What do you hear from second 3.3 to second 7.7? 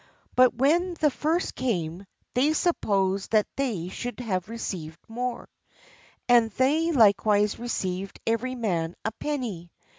that they should have received more; and they likewise